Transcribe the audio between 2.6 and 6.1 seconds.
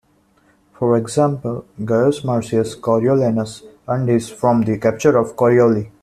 Coriolanus earned his from the capture of Corioli.